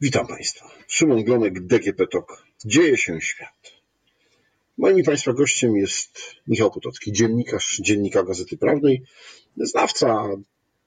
[0.00, 0.70] Witam Państwa.
[0.88, 2.44] Szymon Glonek, DGP TOK.
[2.64, 3.72] Dzieje się świat.
[4.78, 9.02] Moim Państwa gościem jest Michał Potocki, dziennikarz Dziennika Gazety Prawnej,
[9.56, 10.28] znawca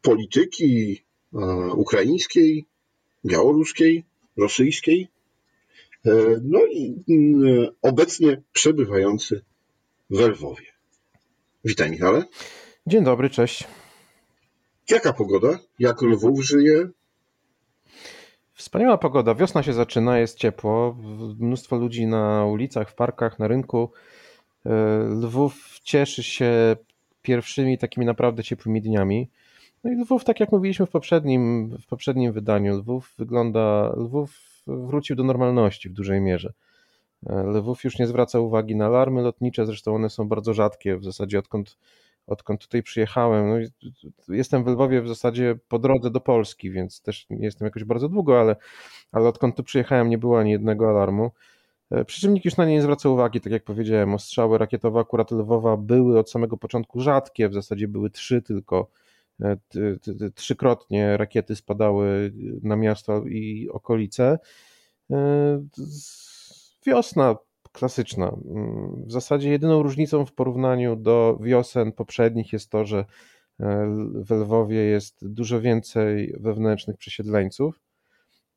[0.02, 1.38] polityki e,
[1.74, 2.66] ukraińskiej,
[3.26, 4.04] białoruskiej,
[4.38, 5.08] rosyjskiej,
[6.06, 6.12] e,
[6.44, 9.42] no i mm, obecnie przebywający
[10.10, 10.66] w Lwowie.
[11.66, 12.24] Witaj Michale.
[12.88, 13.64] Dzień dobry, cześć.
[14.90, 15.60] Jaka pogoda?
[15.80, 16.90] Jak Lwów żyje?
[18.58, 19.36] Wspaniała pogoda.
[19.36, 20.98] Wiosna się zaczyna, jest ciepło.
[21.40, 23.92] Mnóstwo ludzi na ulicach, w parkach, na rynku.
[24.66, 24.70] E,
[25.22, 26.76] Lwów cieszy się
[27.22, 29.30] pierwszymi takimi naprawdę ciepłymi dniami.
[29.84, 35.16] No i Lwów, tak jak mówiliśmy w poprzednim, w poprzednim wydaniu, Lwów wygląda, Lwów wrócił
[35.16, 36.54] do normalności w dużej mierze.
[37.26, 41.04] E, Lwów już nie zwraca uwagi na alarmy lotnicze, zresztą one są bardzo rzadkie w
[41.04, 41.78] zasadzie odkąd
[42.28, 43.50] odkąd tutaj przyjechałem.
[43.50, 43.56] No
[44.36, 48.10] jestem w Lwowie w zasadzie po drodze do Polski, więc też nie jestem jakoś bardzo
[48.10, 48.56] długo, ale,
[49.12, 51.32] ale odkąd tu przyjechałem nie było ani jednego alarmu.
[51.92, 55.00] E, przy czym nikt już na nie nie zwraca uwagi, tak jak powiedziałem, ostrzały rakietowe
[55.00, 58.88] akurat Lwowa były od samego początku rzadkie, w zasadzie były trzy tylko,
[59.42, 59.58] e,
[60.36, 62.34] trzykrotnie rakiety spadały
[62.64, 64.40] na miasto i okolice.
[65.12, 65.18] E,
[66.86, 67.36] wiosna
[67.78, 68.28] klasyczna.
[68.28, 73.06] Mm, w zasadzie jedyną różnicą w porównaniu do wiosen poprzednich jest to, że e,
[74.16, 77.80] w Lwowie jest dużo więcej wewnętrznych przesiedleńców.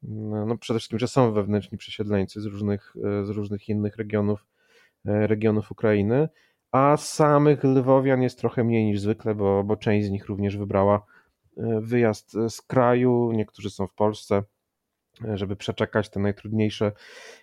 [0.03, 4.47] No, no przede wszystkim, że są wewnętrzni przesiedleńcy z różnych, e, z różnych innych regionów,
[5.07, 6.29] e, regionów Ukrainy,
[6.73, 11.03] a samych Lwowian jest trochę mniej niż zwykle, bo, bo część z nich również wybrała
[11.81, 14.43] wyjazd z kraju, niektórzy są w Polsce,
[15.35, 16.93] żeby przeczekać te najtrudniejsze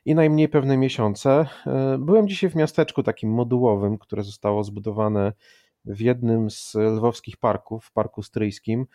[0.05, 1.45] i najmniej pewne miesiące.
[1.65, 5.33] E, byłem dzisiaj w miasteczku takim modułowym, które zostało zbudowane
[5.85, 8.85] w jednym z lwowskich parków, w Parku Stryjskim.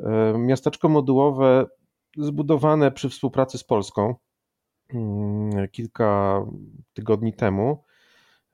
[0.00, 1.66] E, miasteczko modułowe
[2.16, 4.14] zbudowane przy współpracy z Polską
[4.94, 6.42] mm, kilka
[6.92, 7.84] tygodni temu,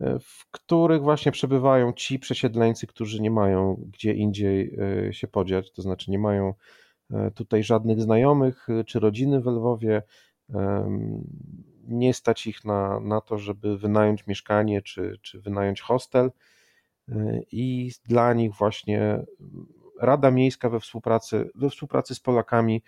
[0.00, 4.76] e, w których właśnie przebywają ci przesiedleńcy, którzy nie mają gdzie indziej
[5.10, 6.54] się podziać, to znaczy nie mają
[7.34, 10.02] tutaj żadnych znajomych e, czy rodziny w Lwowie.
[11.88, 16.30] Nie stać ich na, na to, żeby wynająć mieszkanie czy, czy wynająć hostel.
[17.08, 19.24] E, I dla nich właśnie
[20.00, 22.82] Rada Miejska we współpracy, we współpracy z Polakami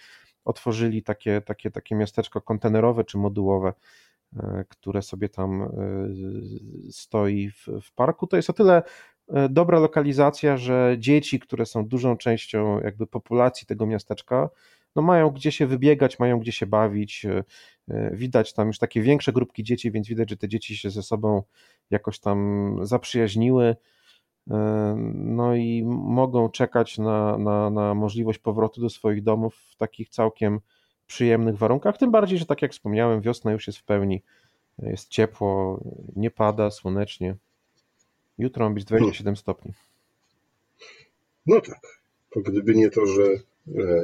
[0.45, 3.73] otworzyli takie, takie, takie miasteczko kontenerowe czy modułowe,
[4.69, 5.73] które sobie tam
[6.91, 8.27] stoi w, w parku.
[8.27, 9.12] To jest o tyle E,
[9.51, 14.51] dobra lokalizacja, że dzieci, które są dużą częścią jakby populacji tego miasteczka,
[14.97, 17.25] no mają gdzie się wybiegać, mają gdzie się bawić.
[17.25, 17.45] E,
[17.89, 21.03] e, widać tam już takie większe grupki dzieci, więc widać, że te dzieci się ze
[21.03, 21.43] sobą
[21.91, 23.77] jakoś tam zaprzyjaźniły.
[25.15, 30.61] No i mogą czekać na, na, na możliwość powrotu do swoich domów w takich całkiem
[31.07, 31.99] przyjemnych warunkach.
[31.99, 34.23] Tym bardziej, że tak jak wspomniałem, wiosna już jest w pełni.
[34.79, 35.81] Jest ciepło,
[36.17, 37.37] nie pada, słonecznie.
[38.39, 39.73] Jutro ma być 27 stopni.
[41.47, 42.03] No tak.
[42.31, 43.23] To gdyby nie to, że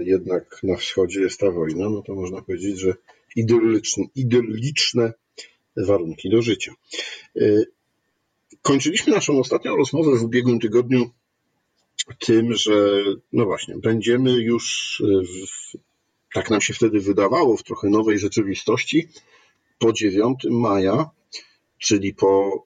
[0.00, 2.94] jednak na wschodzie jest ta wojna, no to można powiedzieć, że
[3.36, 5.12] idylliczne, idylliczne
[5.76, 6.72] warunki do życia.
[7.36, 7.42] E,
[8.62, 11.10] kończyliśmy naszą ostatnią rozmowę w ubiegłym tygodniu
[12.18, 15.78] tym, że no właśnie, będziemy już, w,
[16.34, 19.08] tak nam się wtedy wydawało, w trochę nowej rzeczywistości,
[19.78, 21.10] po 9 maja,
[21.78, 22.62] czyli po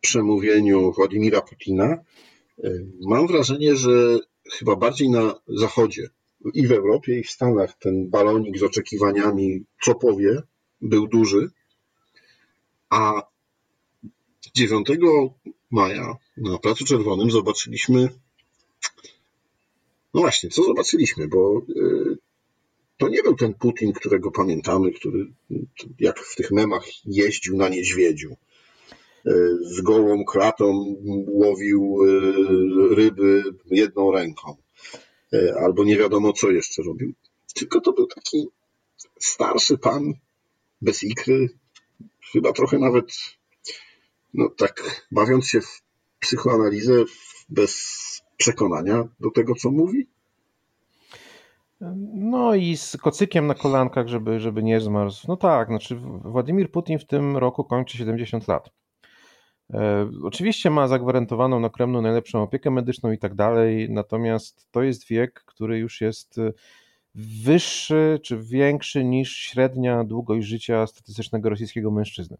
[0.00, 1.98] przemówieniu Władimira Putina,
[2.64, 4.18] e, mam wrażenie, że
[4.52, 6.10] chyba bardziej na Zachodzie
[6.54, 10.42] i w Europie, i w Stanach ten balonik z oczekiwaniami, co powie,
[10.80, 11.50] był duży,
[12.90, 13.22] a
[14.54, 14.88] 9
[15.70, 18.08] maja na Placu Czerwonym zobaczyliśmy,
[20.14, 22.16] no właśnie, co zobaczyliśmy, bo e,
[22.98, 25.32] to nie był ten Putin, którego pamiętamy, który
[25.98, 28.36] jak w tych memach jeździł na niedźwiedziu
[29.62, 30.96] z gołą kratą
[31.26, 34.56] łowił e, ryby jedną ręką,
[35.32, 37.12] e, albo nie wiadomo co jeszcze robił.
[37.54, 38.48] Tylko to był taki
[39.18, 40.12] starszy pan,
[40.82, 41.48] bez ikry,
[42.32, 43.12] chyba trochę nawet,
[44.34, 45.82] no tak, bawiąc się w
[46.20, 47.04] psychoanalizę
[47.48, 48.00] bez
[48.36, 50.06] przekonania do tego, co mówi.
[52.14, 55.24] No i z kocykiem na kolankach, żeby, żeby nie zmarzł.
[55.28, 58.70] No tak, znaczy Władimir Putin w tym roku kończy 70 lat.
[59.74, 65.08] E, oczywiście ma zagwarantowaną na Kremlu najlepszą opiekę medyczną i tak dalej, natomiast to jest
[65.08, 66.52] wiek, który już jest e,
[67.14, 72.36] wyższy czy większy niż średnia długość życia statystycznego rosyjskiego mężczyzny.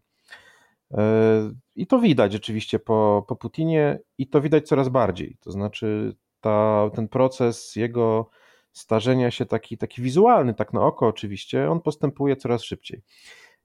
[0.91, 5.37] E, I to widać rzeczywiście po, po Putinie i to widać coraz bardziej.
[5.39, 8.29] To znaczy ta, ten proces jego
[8.71, 13.01] starzenia się taki, taki wizualny, tak na oko oczywiście, on postępuje coraz szybciej.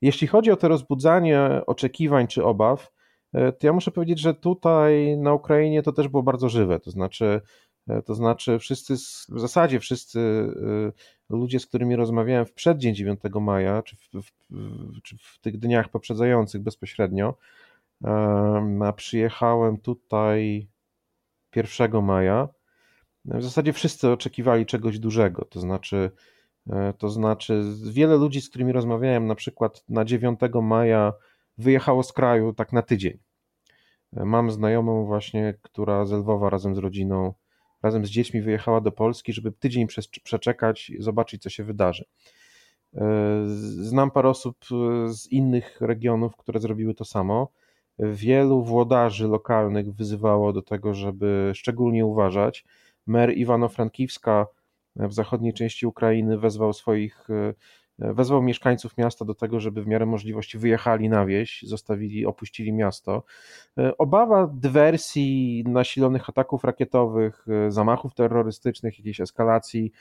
[0.01, 2.96] Jeśli chodzi o to rozbudzanie oczekiwań czy obaw,
[3.59, 6.81] to ja muszę powiedzieć, że tutaj na Ukrainie to też było bardzo żywe.
[6.81, 7.41] To znaczy,
[7.89, 8.95] e, to znaczy wszyscy,
[9.29, 10.21] w zasadzie wszyscy
[11.31, 14.33] e, ludzie, z którymi rozmawiałem w przeddzień 9 maja, czy w, w,
[15.03, 17.35] czy w tych dniach poprzedzających bezpośrednio,
[18.85, 20.69] a przyjechałem tutaj
[21.57, 22.49] 1 maja.
[23.25, 26.11] W zasadzie wszyscy oczekiwali czegoś dużego, to znaczy
[26.71, 31.13] E, to znaczy, wiele ludzi, z którymi rozmawiałem, na przykład na 9 maja
[31.59, 33.19] wyjechało z kraju tak na tydzień.
[34.13, 37.35] E, mam znajomą właśnie, która z Lwowa razem z rodziną,
[37.83, 39.87] razem z dziećmi wyjechała do Polski, żeby tydzień
[40.23, 42.05] przeczekać, zobaczyć, co się wydarzy.
[42.95, 43.43] E,
[43.81, 44.57] znam parę osób
[45.07, 47.49] z innych regionów, które zrobiły to samo.
[47.99, 52.65] Wielu włodarzy lokalnych wyzywało do tego, żeby szczególnie uważać.
[53.07, 54.47] Mer Iwano-Frankiwska
[54.97, 57.55] w zachodniej części Ukrainy wezwał swoich, e,
[57.99, 63.23] wezwał mieszkańców miasta do tego, żeby w miarę możliwości wyjechali na wieś, zostawili, opuścili miasto.
[63.79, 69.93] E, obawa dywersji, nasilonych ataków rakietowych, e, zamachów terrorystycznych, jakiejś eskalacji,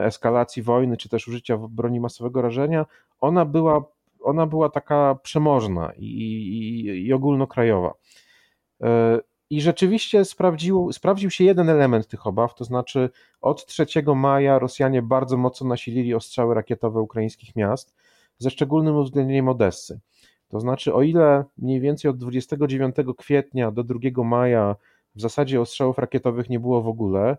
[0.00, 2.86] eskalacji wojny, czy też użycia broni masowego rażenia,
[3.20, 3.84] ona była,
[4.20, 7.94] ona była taka przemożna i, i, i ogólnokrajowa.
[9.50, 13.10] I rzeczywiście sprawdził, sprawdził się jeden element tych obaw, to znaczy
[13.40, 17.94] od 3 maja Rosjanie bardzo mocno nasilili ostrzały rakietowe ukraińskich miast,
[18.38, 20.00] ze szczególnym uwzględnieniem Odessy.
[20.48, 24.76] To znaczy, o ile mniej więcej od 29 kwietnia do 2 maja
[25.14, 27.36] w zasadzie ostrzałów rakietowych nie było w ogóle,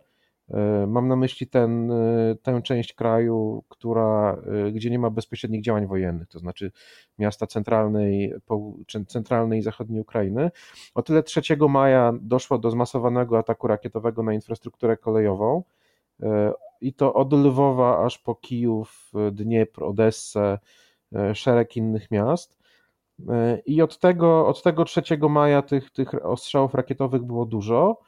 [0.87, 5.87] mam na myśli ten, e, tę część kraju, która, e, gdzie nie ma bezpośrednich działań
[5.87, 6.71] wojennych, to znaczy
[7.19, 8.33] miasta centralnej,
[9.07, 10.51] centralnej i zachodniej Ukrainy.
[10.95, 15.63] O tyle 3 maja doszło do zmasowanego ataku rakietowego na infrastrukturę kolejową
[16.81, 20.59] i to od Lwowa aż po Kijów, Dniepr, Odessę,
[21.33, 22.57] szereg innych miast.
[23.65, 28.01] I od tego, od tego 3 maja tych, tych ostrzałów rakietowych było dużo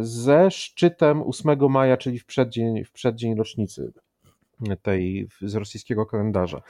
[0.00, 3.92] ze szczytem 8 maja, czyli w przeddzień, w przeddzień rocznicy
[4.82, 6.62] tej z rosyjskiego kalendarza.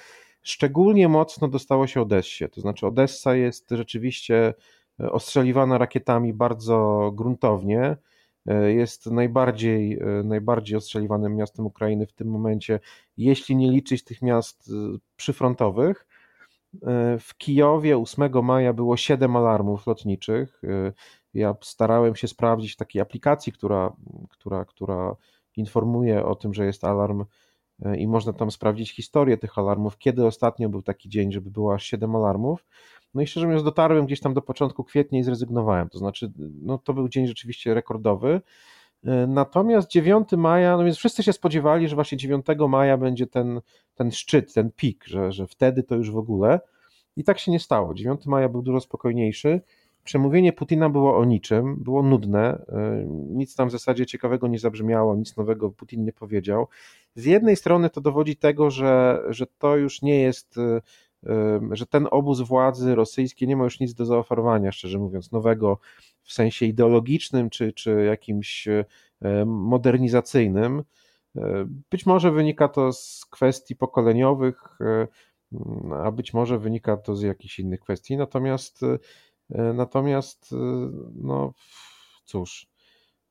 [0.42, 4.54] Szczególnie mocno dostało się Odessie, to znaczy Odessa jest rzeczywiście
[4.98, 7.96] ostrzeliwana rakietami bardzo gruntownie.
[8.66, 12.80] Jest najbardziej, najbardziej ostrzeliwanym miastem Ukrainy w tym momencie,
[13.16, 14.72] jeśli nie liczyć tych miast
[15.16, 16.06] przyfrontowych.
[17.20, 20.62] W Kijowie 8 maja było 7 alarmów lotniczych.
[21.34, 23.92] Ja starałem się sprawdzić w takiej aplikacji, która,
[24.30, 25.16] która, która
[25.56, 27.24] informuje o tym, że jest alarm
[27.82, 31.74] e, i można tam sprawdzić historię tych alarmów, kiedy ostatnio był taki dzień, żeby było
[31.74, 32.66] aż 7 alarmów.
[33.14, 35.88] No i szczerze mówiąc, dotarłem gdzieś tam do początku kwietnia i zrezygnowałem.
[35.88, 36.32] To znaczy,
[36.62, 38.40] no to był dzień rzeczywiście rekordowy.
[39.04, 43.60] E, natomiast 9 maja, no więc wszyscy się spodziewali, że właśnie 9 maja będzie ten,
[43.94, 46.60] ten szczyt, ten pik, że, że wtedy to już w ogóle.
[47.16, 47.94] I tak się nie stało.
[47.94, 49.60] 9 maja był dużo spokojniejszy.
[50.04, 55.16] Przemówienie Putina było o niczym, było nudne, e, nic tam w zasadzie ciekawego nie zabrzmiało,
[55.16, 56.68] nic nowego Putin nie powiedział.
[57.14, 60.80] Z jednej strony to dowodzi tego, że, że to już nie jest, e,
[61.26, 65.78] e, że ten obóz władzy rosyjskiej nie ma już nic do zaoferowania, szczerze mówiąc, nowego
[66.22, 68.68] w sensie ideologicznym czy, czy jakimś
[69.46, 70.82] modernizacyjnym.
[71.90, 74.78] Być może wynika to z kwestii pokoleniowych,
[76.04, 78.16] a być może wynika to z jakichś innych kwestii.
[78.16, 78.80] Natomiast
[79.54, 80.56] natomiast, e,
[81.14, 81.52] no
[82.24, 82.66] cóż,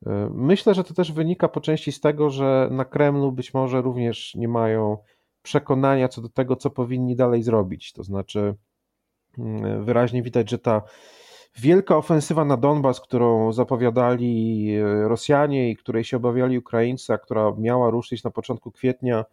[0.06, 3.82] e, myślę, że to też wynika po części z tego, że na Kremlu być może
[3.82, 4.98] również nie mają
[5.42, 7.94] przekonania co do tego, co powinni dalej zrobić.
[7.94, 8.56] To znaczy,
[9.38, 10.82] mm, wyraźnie widać, że ta
[11.60, 17.90] wielka ofensywa na Donbas, którą zapowiadali Rosjanie i której się obawiali Ukraińcy, a która miała
[17.90, 19.26] ruszyć na początku kwietnia,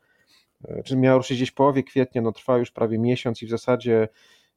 [0.84, 4.08] czy miała ruszyć gdzieś w połowie kwietnia, no trwa już prawie miesiąc i w zasadzie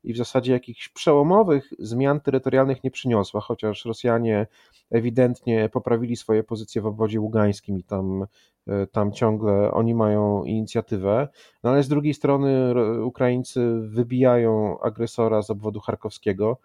[0.04, 4.48] i w zasadzie jakichś przełomowych zmian terytorialnych nie przyniosła, chociaż Rosjanie
[4.92, 8.26] ewidentnie poprawili swoje pozycje w obwodzie ługańskim i tam,
[8.68, 11.28] e, tam ciągle oni mają inicjatywę,
[11.64, 16.58] no ale z drugiej strony Ukraińcy wybijają agresora z obwodu charkowskiego.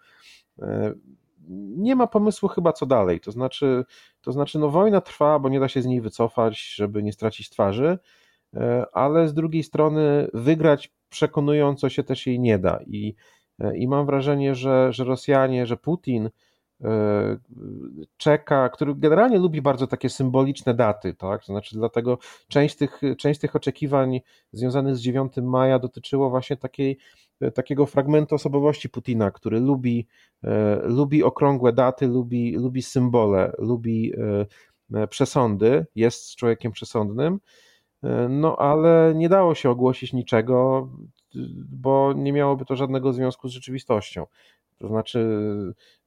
[0.59, 0.93] E,
[1.77, 3.85] nie ma pomysłu chyba co dalej, to znaczy,
[4.21, 7.49] to znaczy no wojna trwa, bo nie da się z niej wycofać, żeby nie stracić
[7.49, 7.97] twarzy,
[8.53, 12.79] e, ale z drugiej strony wygrać przekonująco się też jej nie da.
[12.87, 13.15] I,
[13.75, 16.29] i mam wrażenie, że, że Rosjanie, że Putin
[16.83, 17.37] e,
[18.17, 21.43] czeka, który generalnie lubi bardzo takie symboliczne daty, tak?
[21.45, 24.21] Znaczy, dlatego część tych, część tych oczekiwań
[24.51, 26.97] związanych z 9 maja dotyczyło właśnie takiej,
[27.53, 30.07] takiego fragmentu osobowości Putina, który lubi,
[30.43, 34.13] e, lubi okrągłe daty, lubi, lubi symbole, lubi,
[34.93, 37.39] e, przesądy, jest człowiekiem przesądnym,
[38.29, 40.89] no ale nie dało się ogłosić niczego,
[41.69, 44.25] bo nie miałoby to żadnego związku z rzeczywistością.
[44.77, 45.39] To znaczy,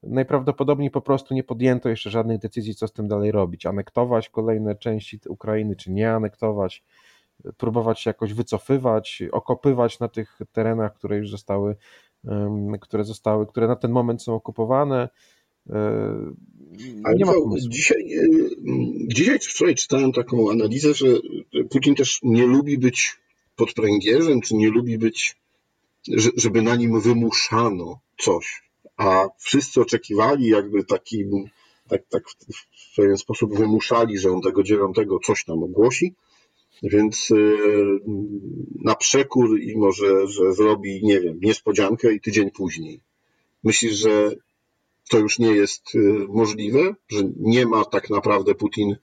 [0.03, 3.65] najprawdopodobniej po prostu nie podjęto jeszcze żadnych decyzji, co z tym dalej robić.
[3.65, 6.83] Anektować kolejne części Ukrainy, czy nie anektować,
[7.57, 11.75] próbować się jakoś wycofywać, okopywać na tych terenach, które już zostały,
[12.81, 15.09] które zostały, które na ten moment są okupowane.
[15.69, 15.75] E,
[17.03, 17.33] Ale nie ma
[17.69, 18.27] dzisiaj, e,
[19.07, 21.07] dzisiaj czy wczoraj czytałem taką analizę, że
[21.69, 23.17] Putin też nie lubi być
[23.55, 25.35] pod pręgierzem, czy nie lubi być,
[26.35, 28.63] żeby na nim wymuszano coś,
[28.97, 31.25] a wszyscy oczekiwali jakby taki,
[31.89, 36.13] tak, tak w pewien sposób wymuszali, że on tego dziewiątego coś tam ogłosi,
[36.83, 37.57] więc y,
[38.75, 42.99] na przekór i może, że zrobi, nie wiem, niespodziankę i tydzień później.
[43.63, 44.31] Myślisz, że
[45.11, 45.99] to już nie jest y,
[46.29, 48.95] możliwe, że nie ma tak naprawdę Putin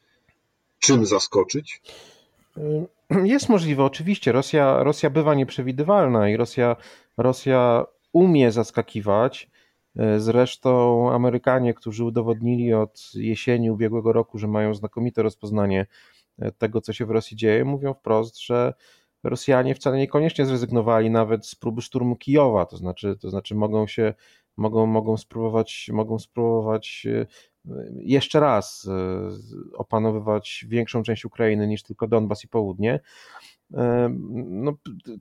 [0.79, 1.83] czym zaskoczyć?
[3.25, 4.33] Jest możliwe, oczywiście.
[4.33, 6.77] Rosja, Rosja bywa nieprzewidywalna i Rosja,
[7.17, 9.51] Rosja umie zaskakiwać.
[9.97, 15.87] E, zresztą Amerykanie, którzy udowodnili od jesieni ubiegłego roku, że mają znakomite rozpoznanie
[16.39, 18.75] e, tego, co się w Rosji dzieje, mówią wprost, że
[19.25, 24.15] Rosjanie wcale niekoniecznie zrezygnowali nawet z próby szturmu Kijowa, to znaczy, to znaczy mogą się,
[24.59, 27.27] mogą, mogą spróbować, mogą spróbować e,
[27.97, 28.89] jeszcze raz
[29.75, 33.01] opanowywać większą część Ukrainy niż tylko Donbas i południe
[33.71, 34.73] no,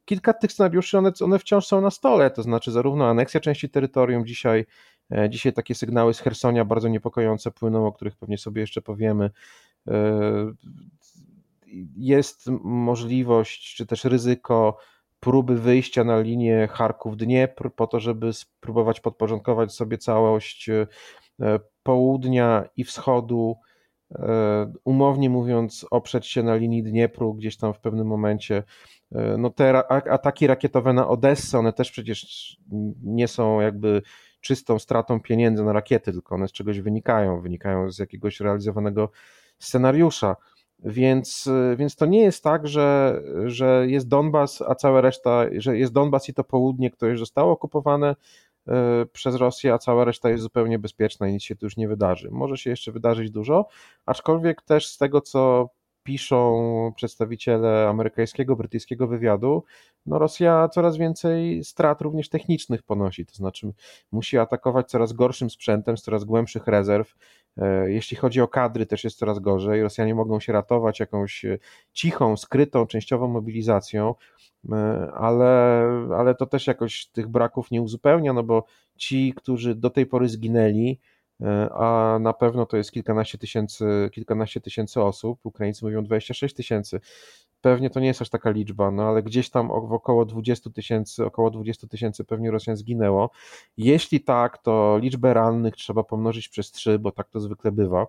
[0.05, 4.25] kilka tych scenariuszy, one, one wciąż są na stole, to znaczy zarówno aneksja części terytorium,
[4.25, 4.65] dzisiaj,
[5.11, 9.29] e, dzisiaj takie sygnały z Hersonia bardzo niepokojące płyną, o których pewnie sobie jeszcze powiemy.
[9.87, 9.93] E,
[11.97, 14.77] jest możliwość, czy też ryzyko
[15.19, 20.87] próby wyjścia na linię Charków-Dniepr po to, żeby spróbować podporządkować sobie całość e,
[21.83, 23.57] południa i wschodu
[24.15, 28.63] E, umownie mówiąc, oprzeć się na linii Dniepru gdzieś tam w pewnym momencie.
[29.11, 32.57] E, no te ataki rakietowe na Odessę, one też przecież
[33.03, 34.01] nie są jakby
[34.41, 39.11] czystą stratą pieniędzy na rakiety, tylko one z czegoś wynikają, wynikają z jakiegoś realizowanego
[39.59, 40.35] scenariusza.
[40.79, 45.93] Więc, więc to nie jest tak, że, że jest Donbas, a cała reszta, że jest
[45.93, 48.15] Donbas i to południe, które już zostało okupowane,
[48.67, 51.87] E, przez Rosję, a cała reszta jest zupełnie bezpieczna i nic się tu już nie
[51.87, 52.29] wydarzy.
[52.31, 53.67] Może się jeszcze wydarzyć dużo,
[54.05, 55.69] aczkolwiek też z tego, co
[56.03, 59.63] piszą przedstawiciele amerykańskiego, brytyjskiego wywiadu,
[60.05, 63.73] no Rosja coraz więcej strat również technicznych ponosi, to znaczy
[64.11, 67.15] musi atakować coraz gorszym sprzętem, z coraz głębszych rezerw.
[67.57, 69.83] E, jeśli chodzi o kadry, też jest coraz gorzej.
[69.83, 71.45] Rosjanie mogą się ratować jakąś
[71.93, 74.15] cichą, skrytą, częściową mobilizacją,
[74.71, 74.75] e,
[75.13, 75.83] ale,
[76.17, 78.65] ale to też jakoś tych braków nie uzupełnia, no bo
[78.97, 80.99] ci, którzy do tej pory zginęli,
[81.41, 86.99] E, a na pewno to jest kilkanaście tysięcy, kilkanaście tysięcy osób, Ukraińcy mówią 26 tysięcy.
[87.61, 91.51] Pewnie to nie jest aż taka liczba, no ale gdzieś tam około 20 tysięcy, około
[91.51, 93.29] 20 tysięcy pewnie Rosjan zginęło.
[93.77, 98.07] Jeśli tak, to liczbę rannych trzeba pomnożyć przez 3, bo tak to zwykle bywa.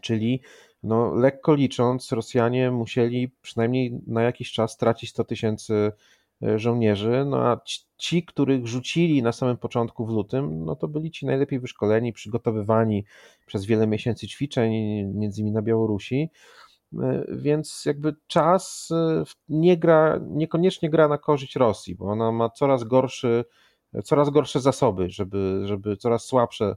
[0.00, 0.40] Czyli
[0.82, 5.92] no, lekko licząc, Rosjanie musieli przynajmniej na jakiś czas stracić 100 tysięcy
[6.42, 7.60] E, żołnierzy, no a
[7.98, 13.04] ci, których rzucili na samym początku w lutym, no to byli ci najlepiej wyszkoleni, przygotowywani
[13.46, 14.72] przez wiele miesięcy ćwiczeń,
[15.14, 16.30] między innymi na Białorusi,
[17.28, 22.84] więc jakby czas e, nie gra, niekoniecznie gra na korzyść Rosji, bo ona ma coraz
[22.84, 23.44] gorszy,
[24.04, 26.76] coraz gorsze zasoby, żeby, żeby coraz słabsze,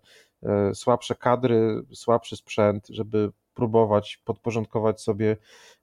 [0.74, 5.38] słabsze kadry, słabszy sprzęt, żeby próbować podporządkować sobie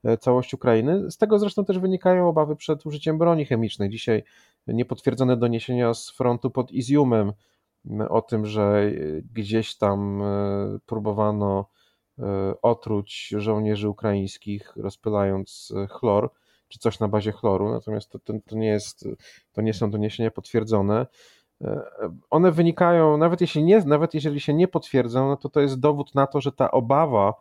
[0.05, 1.11] e, całość Ukrainy.
[1.11, 3.91] Z tego zresztą też wynikają obawy przed użyciem broni chemicznej.
[3.91, 4.23] Dzisiaj
[4.67, 7.33] niepotwierdzone doniesienia z frontu pod Iziumem
[8.09, 8.93] o tym, że e,
[9.33, 11.67] gdzieś tam e, próbowano
[12.63, 16.31] otruć żołnierzy ukraińskich, rozpylając chlor,
[16.69, 19.09] czy coś na bazie chloru, natomiast to, to, to, nie, jest,
[19.53, 21.07] to nie są doniesienia potwierdzone.
[22.31, 26.15] One wynikają, nawet jeśli, nie, nawet jeżeli się nie potwierdzą, no to to jest dowód
[26.15, 27.35] na to, że ta obawa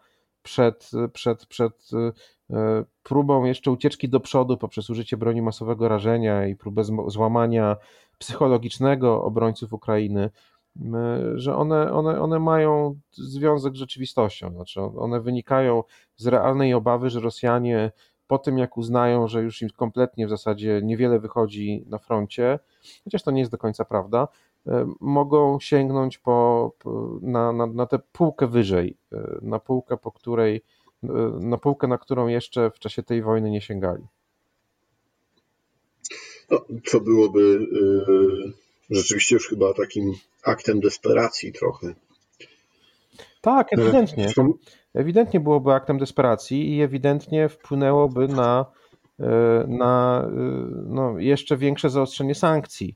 [0.43, 1.89] przed, przed, przed
[2.49, 7.77] e, próbą jeszcze ucieczki do przodu poprzez użycie broni masowego rażenia i próbę złamania
[8.17, 10.29] psychologicznego obrońców Ukrainy,
[11.35, 14.51] że one, one, one mają związek z rzeczywistością.
[14.51, 15.83] Znaczy one wynikają
[16.17, 17.91] z realnej obawy, że Rosjanie
[18.27, 22.59] po tym, jak uznają, że już im kompletnie w zasadzie niewiele wychodzi na froncie,
[23.03, 24.27] chociaż to nie jest do końca prawda,
[24.67, 26.71] E, mogą sięgnąć po,
[27.21, 30.61] na, na, na tę półkę wyżej, e, na półkę, po której,
[31.03, 31.07] e,
[31.39, 34.03] na półkę, na którą jeszcze w czasie tej wojny nie sięgali.
[36.51, 37.67] No, co byłoby
[38.89, 41.93] rzeczywiście już chyba takim aktem desperacji trochę.
[43.41, 44.27] Tak, ewidentnie.
[44.93, 48.65] Ewidentnie byłoby aktem desperacji i ewidentnie wpłynęłoby na,
[49.67, 50.25] na
[50.85, 52.95] no, jeszcze większe zaostrzenie sankcji.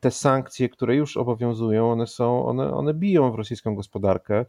[0.00, 4.46] Te sankcje, które już obowiązują, one są, one, one biją w rosyjską gospodarkę.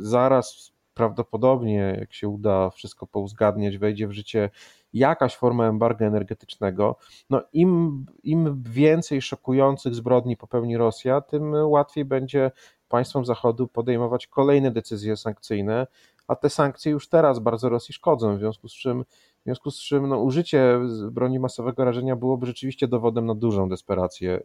[0.00, 4.50] Zaraz prawdopodobnie, jak się uda wszystko pouzgadniać, wejdzie w życie
[4.92, 6.96] jakaś forma embarga energetycznego.
[7.30, 12.50] No im, im więcej szokujących zbrodni popełni Rosja, tym łatwiej będzie
[12.88, 15.86] państwom Zachodu podejmować kolejne decyzje sankcyjne,
[16.28, 19.04] a te sankcje już teraz bardzo Rosji szkodzą, w związku z czym,
[19.40, 20.78] w związku z czym no, użycie
[21.10, 24.40] broni masowego rażenia byłoby rzeczywiście dowodem na dużą desperację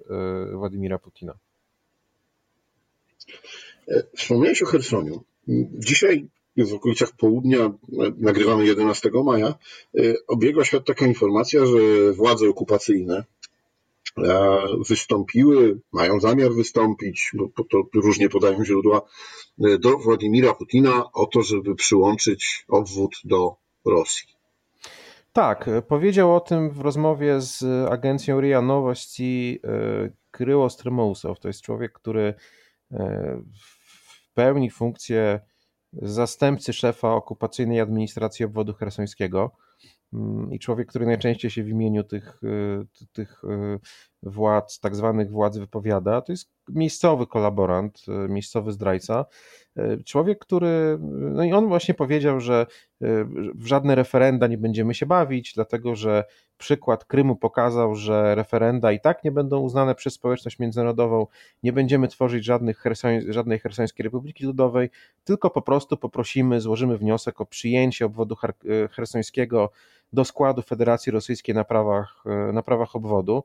[0.52, 1.34] e, Władimira Putina.
[3.88, 5.24] E, wspomniałeś o Chersoniu.
[5.74, 6.28] Dzisiaj
[6.64, 7.72] w okolicach południa,
[8.18, 9.56] nagrywamy 11 maja,
[10.00, 11.78] y, obiegła świat taka informacja, że
[12.14, 13.24] władze okupacyjne
[14.18, 14.60] e,
[14.90, 19.02] wystąpiły, mają zamiar wystąpić, bo to różnie podają źródła,
[19.66, 24.28] y, do Władimira Putina o to, żeby przyłączyć obwód do Rosji.
[25.34, 29.60] Tak, powiedział o tym w rozmowie z agencją RIA Nowości
[30.06, 31.40] y, Kryło Strymousow.
[31.40, 32.34] To jest człowiek, który
[34.34, 35.40] pełni funkcję
[36.02, 39.52] zastępcy szefa okupacyjnej administracji obwodu hersońskiego
[40.14, 43.80] mm, i człowiek, który najczęściej się w imieniu tych, y, tych y,
[44.24, 49.26] władz, tak zwanych władz wypowiada, to jest miejscowy kolaborant, y, miejscowy zdrajca.
[50.06, 52.66] Człowiek, który, no i on właśnie powiedział, że
[53.56, 56.24] w żadne referenda nie będziemy się bawić, dlatego że
[56.58, 61.28] przykład Krymu pokazał, że referenda i tak nie będą uznane przez społeczność międzynarodową,
[61.64, 64.90] nie będziemy tworzyć żadnych hersoń, żadnej Hersońskiej Republiki Ludowej,
[65.24, 68.36] tylko po prostu poprosimy, złożymy wniosek o przyjęcie obwodu
[68.92, 69.72] hersońskiego
[70.14, 73.44] do składu Federacji Rosyjskiej na prawach, na prawach obwodu.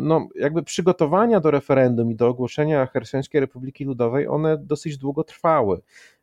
[0.00, 5.80] No, jakby przygotowania do referendum i do ogłoszenia Hersońskiej Republiki Ludowej, one dosyć długo trwały.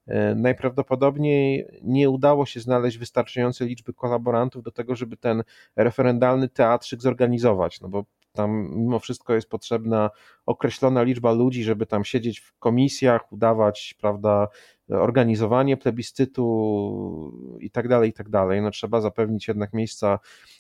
[0.08, 5.44] E, najprawdopodobniej nie udało się znaleźć wystarczającej liczby kolaborantów do tego, żeby ten
[5.76, 10.10] referendalny teatrzyk zorganizować, no bo tam mimo wszystko jest potrzebna
[10.46, 14.48] określona liczba ludzi, żeby tam siedzieć w komisjach, udawać, prawda,
[14.90, 18.62] organizowanie plebiscytu i tak dalej, i tak dalej.
[18.62, 20.20] No trzeba zapewnić jednak miejsca,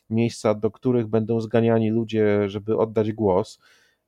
[0.10, 3.60] miejsca, do których będą zganiani ludzie, żeby oddać głos.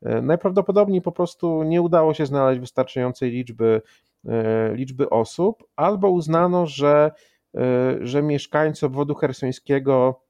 [0.01, 3.81] E, najprawdopodobniej po prostu nie udało się znaleźć wystarczającej liczby
[4.27, 7.11] E, liczby osób, albo uznano, że,
[7.57, 10.21] e, że mieszkańcy obwodu hersońskiego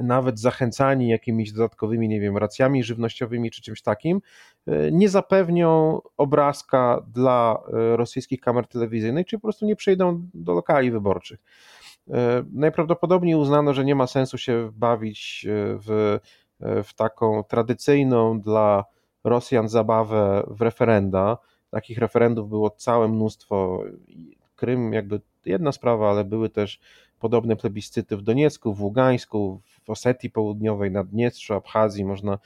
[0.00, 4.20] nawet zachęcani jakimiś dodatkowymi, nie wiem, racjami żywnościowymi czy czymś takim,
[4.66, 7.62] e, nie zapewnią obrazka dla
[7.96, 11.38] rosyjskich kamer telewizyjnych, czy po prostu nie przejdą do lokali wyborczych.
[12.52, 15.46] Najprawdopodobniej uznano, że nie ma sensu się bawić
[15.86, 16.18] w,
[16.60, 18.84] w taką tradycyjną dla
[19.24, 21.38] Rosjan zabawę w referenda,
[21.70, 23.84] Takich referendów było całe mnóstwo.
[24.56, 26.80] Krym jakby jedna sprawa, ale były też
[27.18, 32.38] podobne plebiscyty w Doniecku, w Ługańsku, w Osetii Południowej, Naddniestrzu, Abchazji, można,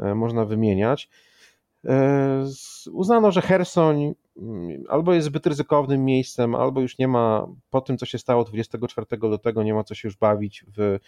[0.00, 1.08] e, można wymieniać.
[1.84, 2.44] E,
[2.92, 7.98] uznano, że Hersoń mm, albo jest zbyt ryzykownym miejscem, albo już nie ma, po tym
[7.98, 10.98] co się stało 24 lutego, nie ma co się już bawić w,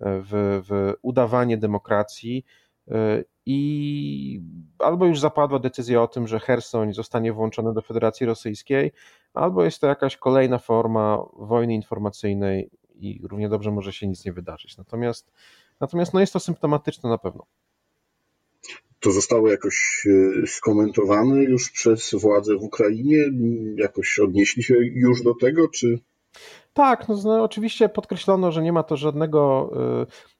[0.00, 2.44] w, w udawanie demokracji
[2.90, 4.40] e, i
[4.78, 8.92] albo już zapadła decyzja o tym, że Hersoń zostanie włączony do Federacji Rosyjskiej,
[9.34, 14.32] albo jest to jakaś kolejna forma wojny informacyjnej i równie dobrze może się nic nie
[14.32, 14.76] wydarzyć.
[14.76, 15.32] Natomiast,
[15.80, 17.46] natomiast no jest to symptomatyczne na pewno.
[19.00, 20.06] To zostało jakoś
[20.42, 23.18] e, skomentowane już przez władze w Ukrainie?
[23.76, 26.00] Jakoś odnieśli się już do tego, czy
[26.72, 29.70] tak, no, no, oczywiście podkreślono, że nie ma to żadnego,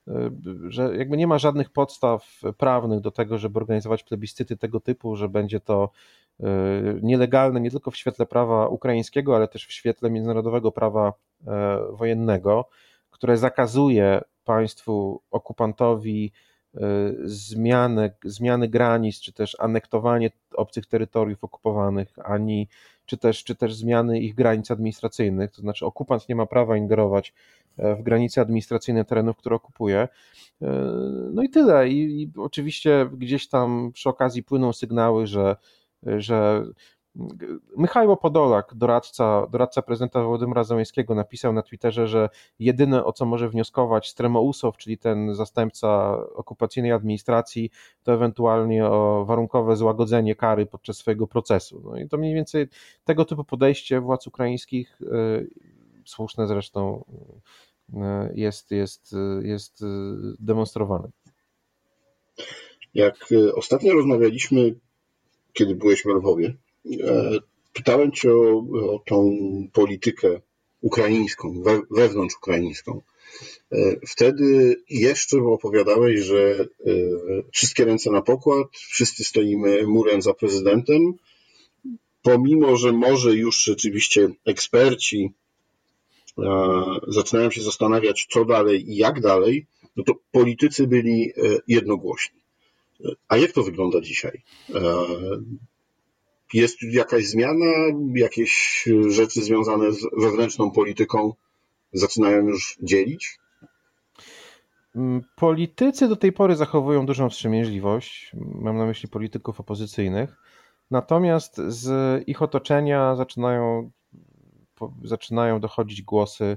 [0.09, 0.31] y, y,
[0.68, 5.28] że jakby nie ma żadnych podstaw prawnych do tego, żeby organizować plebiscyty tego typu, że
[5.28, 5.90] będzie to
[6.40, 6.44] y,
[7.02, 11.12] nielegalne nie tylko w świetle prawa ukraińskiego, ale też w świetle międzynarodowego prawa
[11.46, 12.68] e, wojennego,
[13.11, 16.33] które zakazuje państwu okupantowi
[17.24, 22.68] zmiany, zmiany granic, czy też anektowanie obcych terytoriów okupowanych, ani
[23.12, 27.35] czy też, czy też zmiany ich granic administracyjnych, to znaczy okupant nie ma prawa ingerować
[27.79, 29.98] e, w granice administracyjne terenów, które okupuje.
[29.98, 30.09] E,
[31.33, 31.88] no i tyle.
[31.88, 35.57] I, i oczywiście gdzieś tam przy okazji płyną sygnały, że,
[36.03, 36.64] że
[37.77, 43.48] Michał Podolak, doradca, doradca prezydenta Władimira Załęskiego, napisał na Twitterze, że jedyne o co może
[43.48, 47.70] wnioskować Stremousow, czyli ten zastępca okupacyjnej administracji,
[48.03, 51.83] to ewentualnie o warunkowe złagodzenie kary podczas swojego procesu.
[51.85, 52.68] No i to mniej więcej
[53.05, 55.51] tego typu podejście władz ukraińskich, y,
[56.05, 57.05] słuszne zresztą,
[57.88, 57.96] y,
[58.35, 59.85] jest, jest, jest
[60.40, 61.09] demonstrowane.
[62.94, 64.75] Jak ostatnio rozmawialiśmy,
[65.53, 66.55] kiedy byłeś w Lwowie,
[67.72, 68.64] pytałem Cię o,
[68.94, 69.36] o tą
[69.72, 70.40] politykę
[70.80, 73.00] ukraińską, we, wewnątrz ukraińską.
[74.08, 76.68] Wtedy jeszcze opowiadałeś, że
[77.52, 81.12] wszystkie ręce na pokład, wszyscy stoimy murem za prezydentem,
[82.22, 85.32] pomimo, że może już rzeczywiście eksperci
[87.08, 89.66] zaczynają się zastanawiać, co dalej i jak dalej,
[89.96, 91.32] no to politycy byli
[91.68, 92.40] jednogłośni.
[93.28, 94.42] A jak to wygląda dzisiaj?
[96.54, 97.66] Jest jakaś zmiana,
[98.14, 101.32] jakieś rzeczy związane z wewnętrzną polityką
[101.92, 103.38] zaczynają już dzielić?
[104.96, 108.32] Mm, politycy do tej pory zachowują dużą wstrzemięźliwość.
[108.34, 110.36] Mam na myśli polityków opozycyjnych.
[110.90, 113.90] Natomiast z ich otoczenia zaczynają,
[115.04, 116.56] zaczynają dochodzić głosy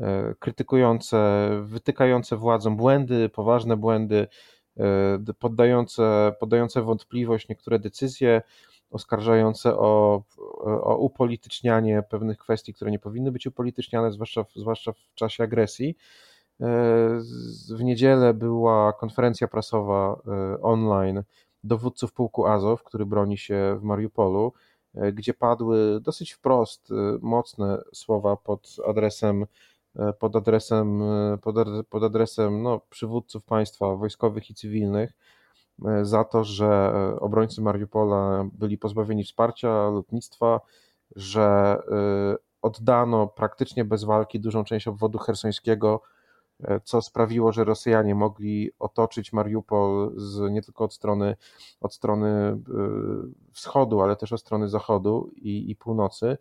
[0.00, 4.26] e, krytykujące, wytykające władzom błędy, poważne błędy,
[4.76, 8.42] e, poddające, poddające wątpliwość niektóre decyzje,
[8.90, 10.22] oskarżające o,
[10.64, 15.96] o upolitycznianie pewnych kwestii, które nie powinny być upolityczniane, zwłaszcza, zwłaszcza w czasie agresji.
[16.60, 16.66] E,
[17.70, 20.20] w niedzielę była konferencja prasowa
[20.62, 21.22] online
[21.66, 24.52] dowódców pułku Azow, który broni się w Mariupolu,
[24.94, 29.46] e, gdzie padły dosyć wprost e, mocne słowa pod adresem
[29.96, 31.02] e, pod adresem,
[31.90, 35.12] pod adresem no, przywódców państwa wojskowych i cywilnych
[36.02, 40.60] za to, że obrońcy Mariupola byli pozbawieni wsparcia, lotnictwa,
[41.16, 41.78] że
[42.62, 46.02] oddano praktycznie bez walki dużą część obwodu hersońskiego
[46.64, 51.36] E, co sprawiło, że Rosjanie mogli otoczyć Mariupol z, nie tylko od strony,
[51.80, 52.58] od strony e,
[53.52, 56.36] wschodu, ale też od strony zachodu i, i północy.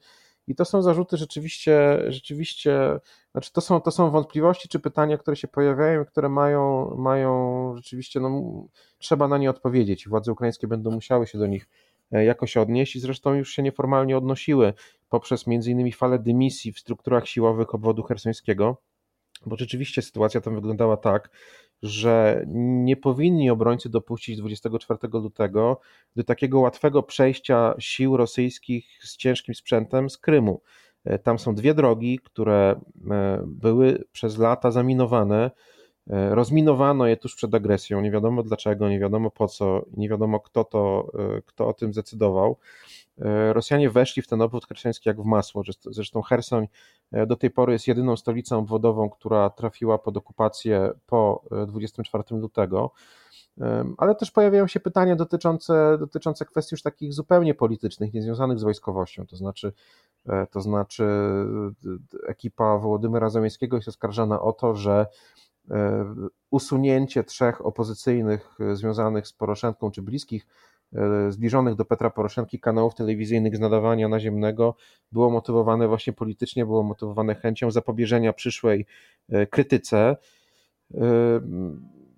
[0.48, 3.00] I to są zarzuty rzeczywiście, rzeczywiście,
[3.32, 8.20] znaczy to są, to są wątpliwości czy pytania, które się pojawiają, które mają, mają rzeczywiście,
[8.20, 8.64] no,
[8.98, 10.08] trzeba na nie odpowiedzieć.
[10.08, 11.68] Władze ukraińskie będą musiały się do nich
[12.12, 14.74] e, jakoś odnieść i zresztą już się nieformalnie odnosiły
[15.10, 18.78] poprzez między innymi falę dymisji w strukturach siłowych obwodu hersońskiego
[19.46, 21.30] bo rzeczywiście sytuacja tam wyglądała tak,
[21.84, 25.80] że nie powinni obrońcy dopuścić 24 lutego
[26.16, 30.62] do takiego łatwego przejścia sił rosyjskich z ciężkim sprzętem z Krymu.
[31.06, 35.52] E, tam są dwie drogi, które e, były przez lata zaminowane.
[36.10, 38.02] E, rozminowano je tuż przed agresją.
[38.02, 41.12] Nie wiadomo dlaczego, nie wiadomo po co, nie wiadomo kto, to,
[41.46, 42.58] kto o tym zdecydował.
[43.22, 45.64] E, Rosjanie weszli w ten obwód chrześcijański jak w masło.
[45.86, 46.68] Zresztą Hersoń
[47.12, 52.36] e, do tej pory jest jedyną stolicą obwodową, która trafiła pod okupację po 24 e,
[52.36, 52.92] lutego.
[53.98, 59.28] Ale też pojawiają się pytania dotyczące, dotyczące kwestii już takich zupełnie politycznych, niezwiązanych z wojskowością.
[59.28, 59.74] To znaczy,
[60.52, 61.08] to znaczy
[62.28, 65.06] ekipa Wołodymyra Zamieckiego jest oskarżana o to, że
[66.52, 70.48] usunięcie trzech opozycyjnych związanych z Poroszenką czy bliskich
[70.94, 74.76] E, zbliżonych do Petra Poroszenki kanałów telewizyjnych z nadawania naziemnego
[75.12, 78.86] było motywowane właśnie politycznie, było motywowane chęcią zapobieżenia przyszłej
[79.30, 80.18] e, krytyce.
[80.94, 80.98] E,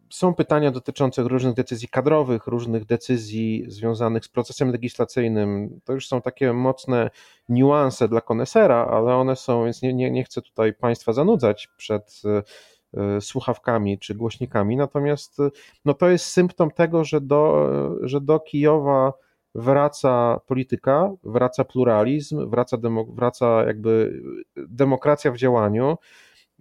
[0.10, 5.80] są pytania dotyczące różnych decyzji kadrowych, różnych decyzji związanych z procesem legislacyjnym.
[5.84, 7.10] To już są takie mocne
[7.50, 12.22] niuanse dla konesera, ale one są, więc nie, nie, nie chcę tutaj Państwa zanudzać przed
[12.26, 12.44] E,
[13.20, 14.78] słuchawkami czy głośnikami.
[14.78, 15.50] Natomiast e,
[15.86, 17.70] no to jest symptom tego, że do,
[18.02, 19.14] że do Kijowa
[19.56, 24.22] wraca polityka, wraca pluralizm, wraca, demo, wraca jakby
[24.56, 25.98] demokracja w działaniu.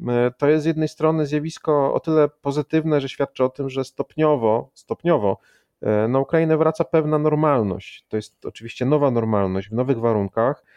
[0.09, 3.85] E, to jest z jednej strony zjawisko o tyle pozytywne, że świadczy o tym, że
[3.85, 5.39] stopniowo, stopniowo
[6.09, 8.07] na Ukrainę wraca pewna normalność.
[8.09, 10.76] To jest oczywiście nowa normalność w nowych warunkach E,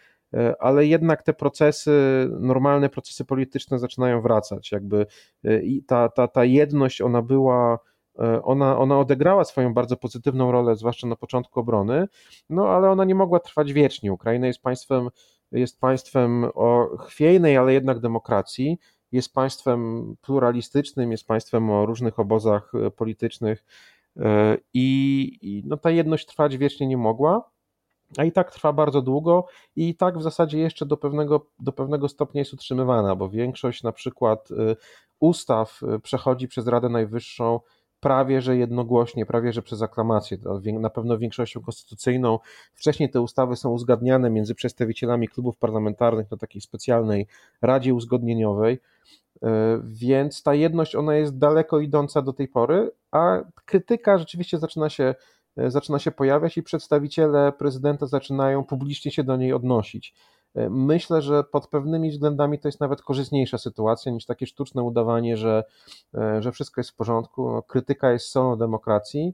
[0.59, 1.91] ale jednak te procesy,
[2.39, 4.71] normalne procesy polityczne zaczynają wracać.
[4.71, 5.05] Jakby
[5.43, 7.79] e, i ta, ta, ta jedność, ona była,
[8.19, 12.07] e, ona, ona odegrała swoją bardzo pozytywną rolę, zwłaszcza na początku obrony,
[12.49, 14.13] no ale ona nie mogła trwać wiecznie.
[14.13, 15.09] Ukraina jest państwem,
[15.51, 18.77] jest państwem o chwiejnej, ale jednak demokracji,
[19.11, 23.65] jest państwem pluralistycznym, jest państwem o różnych obozach politycznych
[24.73, 27.49] i, i no, ta jedność trwać wiecznie nie mogła
[28.17, 29.45] a i tak trwa bardzo długo
[29.75, 33.91] i tak w zasadzie jeszcze do pewnego, do pewnego stopnia jest utrzymywana, bo większość na
[33.91, 34.75] przykład y,
[35.19, 37.59] ustaw y, przechodzi przez Radę Najwyższą
[37.99, 40.37] prawie że jednogłośnie, prawie że przez aklamację,
[40.79, 42.39] na pewno większością konstytucyjną.
[42.73, 47.27] Wcześniej te ustawy są uzgadniane między przedstawicielami klubów parlamentarnych na takiej specjalnej
[47.61, 49.47] Radzie Uzgodnieniowej, y,
[49.83, 55.15] więc ta jedność ona jest daleko idąca do tej pory, a krytyka rzeczywiście zaczyna się
[55.67, 60.13] zaczyna się pojawiać i przedstawiciele prezydenta zaczynają publicznie się do niej odnosić.
[60.55, 65.37] E, myślę, że pod pewnymi względami to jest nawet korzystniejsza sytuacja niż takie sztuczne udawanie,
[65.37, 65.63] że,
[66.13, 67.51] e, że wszystko jest w porządku.
[67.51, 69.33] No, krytyka jest solą demokracji,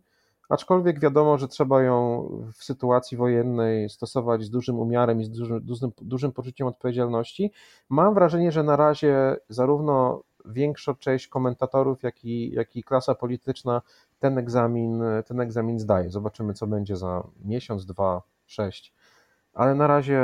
[0.50, 5.62] aczkolwiek wiadomo, że trzeba ją w sytuacji wojennej stosować z dużym umiarem i z dużym,
[5.66, 7.52] dużym, dużym poczuciem odpowiedzialności.
[7.90, 13.82] Mam wrażenie, że na razie zarówno większa część komentatorów, jak i, jak i klasa polityczna
[14.20, 16.10] ten egzamin, ten egzamin zdaje.
[16.10, 18.94] Zobaczymy, co będzie za miesiąc, dwa, sześć.
[19.54, 20.20] Ale na razie,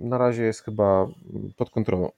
[0.00, 1.08] na razie jest chyba
[1.56, 2.10] pod kontrolą.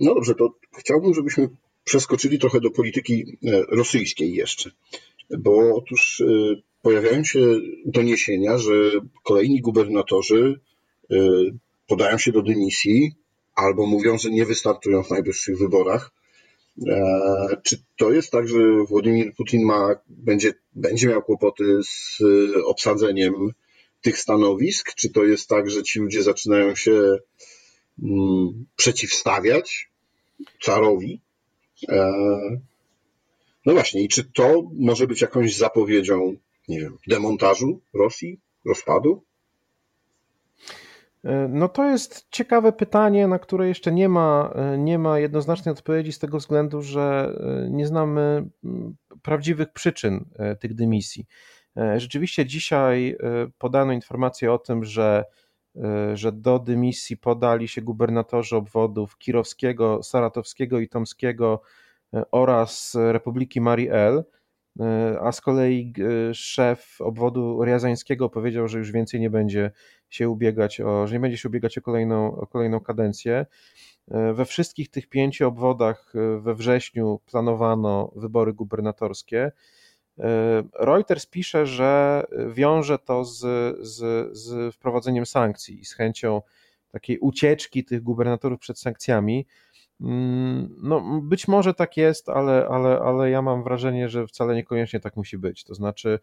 [0.00, 1.48] No dobrze, to chciałbym, żebyśmy
[1.84, 4.70] przeskoczyli trochę do polityki e, rosyjskiej jeszcze,
[5.38, 6.26] bo otóż e,
[6.82, 7.40] pojawiają się
[7.86, 8.72] doniesienia, że
[9.22, 10.60] kolejni gubernatorzy
[11.10, 11.16] e,
[11.86, 13.12] podają się do dymisji
[13.58, 16.10] albo mówią, że nie wystartują w najbliższych wyborach.
[17.62, 22.18] Czy to jest tak, że Władimir Putin ma, będzie, będzie miał kłopoty z
[22.64, 23.34] obsadzeniem
[24.00, 24.94] tych stanowisk?
[24.94, 27.18] Czy to jest tak, że ci ludzie zaczynają się
[28.02, 29.90] mm, przeciwstawiać
[30.62, 31.20] carowi?
[31.88, 32.12] E,
[33.66, 36.36] no właśnie, i czy to może być jakąś zapowiedzią,
[36.68, 39.22] nie wiem, demontażu Rosji, rozpadu?
[41.28, 45.72] E, no to jest ciekawe pytanie, na które jeszcze nie ma, e, nie ma jednoznacznej
[45.72, 47.32] odpowiedzi z tego względu, że
[47.70, 48.48] nie znamy
[49.22, 50.24] prawdziwych przyczyn
[50.60, 51.26] tych dymisji.
[51.96, 53.16] Rzeczywiście dzisiaj
[53.58, 55.24] podano informację o tym, że,
[56.14, 61.60] że do dymisji podali się gubernatorzy obwodów kirowskiego, saratowskiego i tomskiego
[62.30, 64.24] oraz Republiki Marii El,
[65.20, 65.92] a z kolei
[66.32, 69.70] szef obwodu riazańskiego powiedział, że już więcej nie będzie
[70.08, 73.46] się ubiegać o, że nie będzie się ubiegać o kolejną, o kolejną kadencję.
[74.34, 79.52] We wszystkich tych pięciu obwodach we wrześniu planowano wybory gubernatorskie.
[80.80, 83.38] Reuters pisze, że wiąże to z,
[83.80, 86.42] z, z wprowadzeniem sankcji i z chęcią
[86.92, 89.46] takiej ucieczki tych gubernatorów przed sankcjami.
[90.00, 95.00] Mm, no, być może tak jest, ale, ale, ale ja mam wrażenie, że wcale niekoniecznie
[95.00, 95.64] tak musi być.
[95.64, 96.18] To znaczy,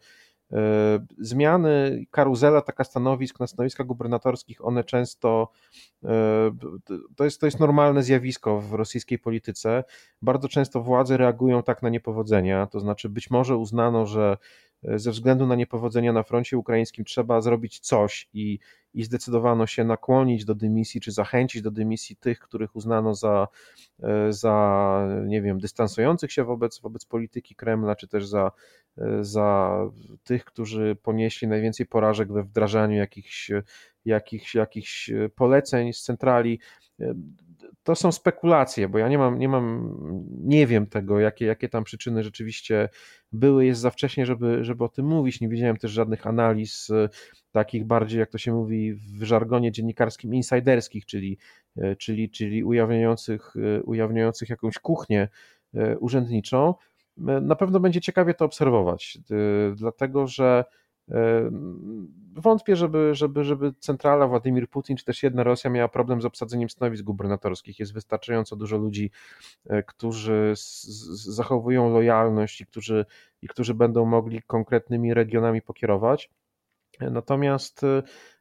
[0.52, 0.58] E,
[1.18, 5.48] zmiany, karuzela taka stanowisk na stanowiskach gubernatorskich, one często
[6.04, 6.08] e,
[7.16, 9.84] to jest, to jest normalne zjawisko w rosyjskiej polityce.
[10.22, 14.36] Bardzo często władze reagują tak na niepowodzenia, to znaczy być może uznano, że
[14.82, 18.58] ze względu na niepowodzenia na froncie ukraińskim trzeba zrobić coś i,
[18.94, 23.48] i zdecydowano się nakłonić do dymisji, czy zachęcić do dymisji tych, których uznano za,
[24.28, 28.52] za nie wiem, dystansujących się wobec, wobec polityki Kremla, czy też za
[29.20, 29.80] za
[30.24, 33.50] tych, którzy ponieśli najwięcej porażek we wdrażaniu jakichś,
[34.04, 36.60] jakichś, jakichś poleceń z centrali.
[37.86, 39.94] To są spekulacje, bo ja nie mam, nie mam,
[40.44, 42.88] nie wiem tego, jakie, jakie tam przyczyny rzeczywiście
[43.32, 43.66] były.
[43.66, 45.40] Jest za wcześnie, żeby, żeby o tym mówić.
[45.40, 46.88] Nie widziałem też żadnych analiz
[47.52, 51.38] takich bardziej, jak to się mówi w żargonie dziennikarskim, insiderskich, czyli,
[51.98, 55.28] czyli, czyli ujawniających, ujawniających jakąś kuchnię
[56.00, 56.74] urzędniczą.
[57.42, 59.18] Na pewno będzie ciekawie to obserwować,
[59.74, 60.64] dlatego że
[62.36, 66.70] wątpię, żeby, żeby, żeby centrala Władimir Putin, czy też jedna Rosja miała problem z obsadzeniem
[66.70, 67.78] stanowisk gubernatorskich.
[67.78, 69.10] Jest wystarczająco dużo ludzi,
[69.70, 70.52] y, którzy
[71.14, 73.06] zachowują lojalność i którzy,
[73.42, 76.30] i którzy będą mogli konkretnymi regionami pokierować.
[77.00, 77.80] Natomiast,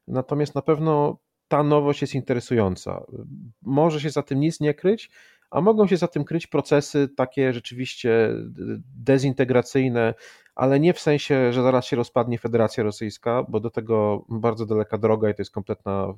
[0.07, 3.05] natomiast na pewno ta nowość jest interesująca.
[3.61, 5.11] Może się za tym nic nie kryć,
[5.51, 8.29] a mogą się za tym kryć procesy takie rzeczywiście
[8.97, 10.13] dezintegracyjne,
[10.55, 14.97] ale nie w sensie, że zaraz się rozpadnie Federacja Rosyjska, bo do tego bardzo daleka
[14.97, 16.13] droga i to jest kompletna,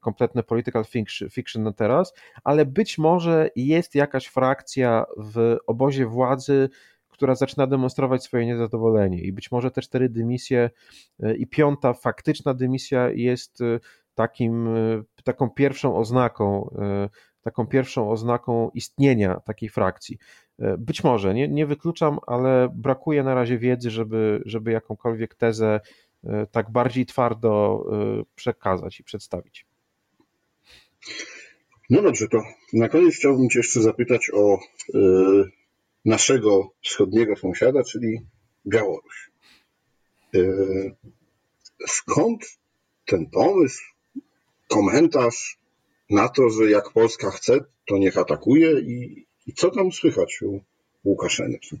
[0.00, 0.84] kompletne political
[1.30, 6.68] fiction na teraz, ale być może jest jakaś frakcja w obozie władzy,
[7.08, 9.20] która zaczyna demonstrować swoje niezadowolenie.
[9.20, 10.70] I być może te cztery dymisje
[11.38, 13.58] i piąta faktyczna dymisja jest
[14.14, 14.68] takim,
[15.24, 16.70] taką pierwszą oznaką
[17.46, 20.18] taką pierwszą oznaką istnienia takiej frakcji.
[20.58, 25.80] E, być może, nie, nie wykluczam, ale brakuje na razie wiedzy, żeby, żeby jakąkolwiek tezę
[26.24, 29.66] e, tak bardziej twardo e, przekazać i przedstawić.
[31.90, 32.38] No dobrze, to
[32.72, 34.58] na koniec chciałbym Cię jeszcze zapytać o
[36.04, 38.20] naszego wschodniego sąsiada, czyli
[38.66, 39.30] Białoruś.
[41.86, 42.58] Skąd
[43.04, 43.82] ten pomysł,
[44.68, 45.58] komentarz
[46.10, 50.60] na to, że jak Polska chce, to niech atakuje i, i co tam słychać u
[51.04, 51.80] Łukaszenki?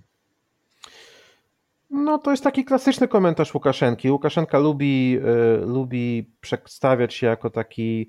[1.90, 4.10] No to jest taki klasyczny komentarz Łukaszenki.
[4.10, 5.18] Łukaszenka lubi,
[5.62, 8.06] y, lubi przedstawiać się jako taki,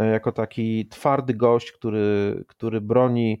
[0.00, 3.40] y, jako taki twardy gość, który, który broni,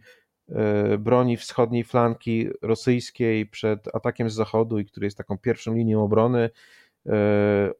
[0.94, 6.04] y, broni wschodniej flanki rosyjskiej przed atakiem z zachodu i który jest taką pierwszą linią
[6.04, 6.50] obrony.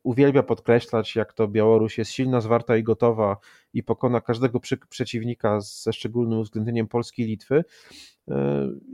[0.02, 3.36] Uwielbia podkreślać, jak to Białoruś jest silna, zwarta i gotowa
[3.72, 7.64] i pokona każdego przeciwnika ze szczególnym uwzględnieniem Polski i Litwy.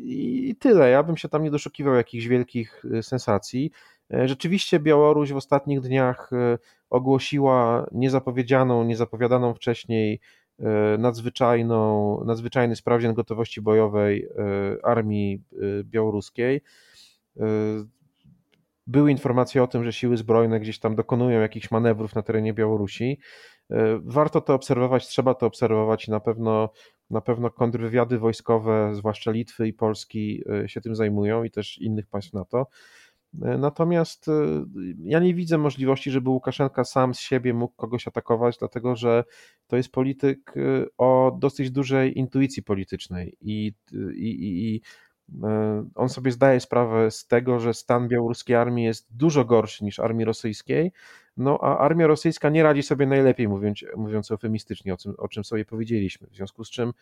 [0.04, 0.90] I tyle.
[0.90, 3.70] Ja bym się tam nie doszukiwał jakichś wielkich sensacji.
[4.24, 6.30] Rzeczywiście Białoruś w ostatnich dniach
[6.90, 10.20] ogłosiła niezapowiedzianą, niezapowiadaną wcześniej
[10.98, 14.28] nadzwyczajną, nadzwyczajny sprawdzian gotowości bojowej
[14.82, 15.42] armii
[15.84, 16.60] białoruskiej.
[18.86, 23.18] Były informacje o tym, że siły zbrojne gdzieś tam dokonują jakichś manewrów na terenie Białorusi.
[24.00, 26.70] Warto to obserwować, trzeba to obserwować i na pewno,
[27.10, 32.32] na pewno kontrwywiady wojskowe, zwłaszcza Litwy i Polski, się tym zajmują i też innych państw
[32.32, 32.66] NATO.
[33.32, 34.32] Natomiast y,
[35.04, 39.24] ja nie widzę możliwości, żeby Łukaszenka sam z siebie mógł kogoś atakować, dlatego że
[39.66, 40.54] to jest polityk
[40.98, 43.72] o dosyć dużej intuicji politycznej i,
[44.16, 44.80] i, i y,
[45.94, 50.24] on sobie zdaje sprawę z tego, że stan białoruskiej armii jest dużo gorszy niż armii
[50.24, 50.92] rosyjskiej,
[51.36, 55.44] no a armia rosyjska nie radzi sobie najlepiej, mówiąc, mówiąc eufemistycznie, o czym, o czym
[55.44, 56.26] sobie powiedzieliśmy.
[56.26, 56.92] W związku z czym,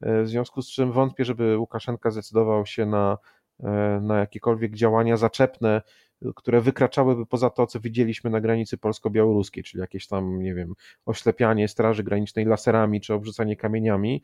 [0.00, 3.18] w związku z czym wątpię, żeby Łukaszenka zdecydował się na
[3.62, 5.82] E, na jakiekolwiek działania zaczepne,
[6.36, 10.74] które wykraczałyby poza to, co widzieliśmy na granicy polsko-białoruskiej, czyli jakieś tam, nie wiem,
[11.06, 14.22] oślepianie Straży Granicznej laserami czy obrzucanie kamieniami.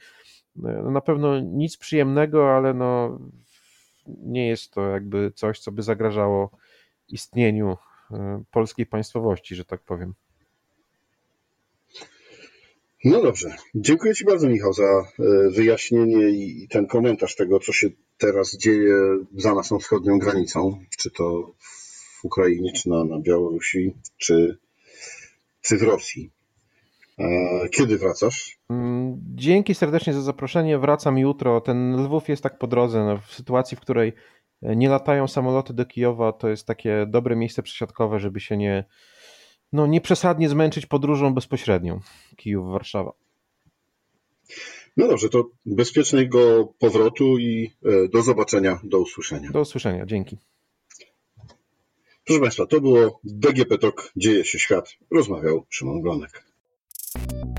[0.56, 3.18] E, no na pewno nic przyjemnego, ale no
[4.22, 6.50] nie jest to jakby coś, co by zagrażało
[7.08, 7.76] istnieniu
[8.10, 10.14] e, polskiej państwowości, że tak powiem.
[13.04, 13.56] No dobrze.
[13.74, 15.04] Dziękuję Ci bardzo, Michał, za e,
[15.50, 18.94] wyjaśnienie i ten komentarz tego, co się teraz dzieje
[19.36, 21.52] za naszą wschodnią granicą, czy to
[22.20, 24.58] w Ukrainie, czy na, na Białorusi, czy,
[25.60, 26.30] czy w Rosji.
[27.70, 28.58] Kiedy wracasz?
[28.70, 30.78] Mm, dzięki serdecznie za zaproszenie.
[30.78, 31.60] Wracam jutro.
[31.60, 33.04] Ten Lwów jest tak po drodze.
[33.04, 34.12] No, w sytuacji, w której
[34.62, 38.84] nie latają samoloty do Kijowa, to jest takie dobre miejsce przesiadkowe, żeby się nie,
[39.72, 42.00] no, nie przesadnie zmęczyć podróżą bezpośrednią
[42.36, 43.12] Kijów-Warszawa.
[44.96, 49.50] No dobrze, to bezpiecznego powrotu i e, do zobaczenia, do usłyszenia.
[49.50, 50.38] Do usłyszenia, dzięki.
[52.24, 56.47] Proszę Państwa, to było DGP TOK, dzieje się świat, rozmawiał Szymon Glonek.
[57.14, 57.57] Thank you